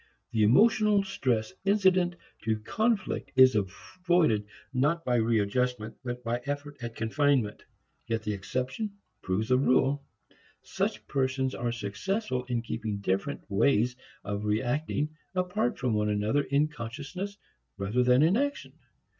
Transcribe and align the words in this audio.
The 0.31 0.41
emotional 0.41 1.03
stress 1.03 1.53
incident 1.63 2.15
to 2.43 2.57
conflict 2.61 3.31
is 3.35 3.53
avoided 3.53 4.47
not 4.73 5.05
by 5.05 5.17
readjustment 5.17 5.95
but 6.03 6.23
by 6.23 6.41
effort 6.47 6.75
at 6.81 6.95
confinement. 6.95 7.63
Yet 8.07 8.23
the 8.23 8.33
exception 8.33 8.97
proves 9.21 9.49
the 9.49 9.59
rule. 9.59 10.03
Such 10.63 11.05
persons 11.07 11.53
are 11.53 11.71
successful 11.71 12.45
in 12.45 12.63
keeping 12.63 12.97
different 12.97 13.41
ways 13.47 13.95
of 14.23 14.43
reacting 14.43 15.15
apart 15.35 15.77
from 15.77 15.93
one 15.93 16.09
another 16.09 16.41
in 16.41 16.67
consciousness 16.67 17.37
rather 17.77 18.01
than 18.01 18.23
in 18.23 18.35
action. 18.37 18.73